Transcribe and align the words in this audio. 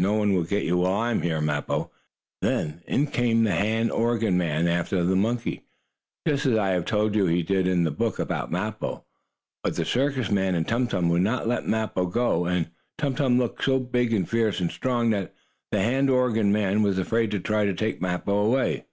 "No 0.00 0.14
one 0.14 0.32
will 0.32 0.44
get 0.44 0.62
you 0.62 0.76
while 0.76 0.92
I 0.92 1.10
am 1.10 1.22
here, 1.22 1.40
Mappo," 1.40 1.90
and 2.40 2.40
Tum 2.40 2.40
Tum 2.40 2.40
swung 2.40 2.40
his 2.40 2.40
long 2.44 2.62
trunk. 2.62 2.82
Then 2.86 2.96
in 3.00 3.06
came 3.32 3.42
the 3.42 3.50
hand 3.50 3.90
organ 3.90 4.38
man 4.38 4.68
after 4.68 5.02
the 5.02 5.16
monkey, 5.16 5.64
just 6.24 6.46
as 6.46 6.56
I 6.56 6.68
have 6.68 6.84
told 6.84 7.16
you 7.16 7.26
he 7.26 7.42
did 7.42 7.66
in 7.66 7.82
the 7.82 7.90
book 7.90 8.20
about 8.20 8.52
Mappo. 8.52 9.04
But 9.64 9.74
the 9.74 9.84
circus 9.84 10.30
men 10.30 10.54
and 10.54 10.68
Tum 10.68 10.86
Tum 10.86 11.08
would 11.08 11.22
not 11.22 11.48
let 11.48 11.66
Mappo 11.66 12.06
go. 12.06 12.46
And 12.46 12.70
Tum 12.96 13.16
Tum 13.16 13.38
looked 13.38 13.64
so 13.64 13.80
big 13.80 14.12
and 14.12 14.30
fierce 14.30 14.60
and 14.60 14.70
strong 14.70 15.10
that 15.10 15.34
the 15.72 15.82
hand 15.82 16.10
organ 16.10 16.52
man 16.52 16.82
was 16.84 17.00
afraid 17.00 17.32
to 17.32 17.40
try 17.40 17.64
to 17.64 17.74
take 17.74 18.00
Mappo 18.00 18.38
away. 18.46 18.84